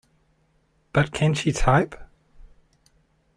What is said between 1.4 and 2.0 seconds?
Type?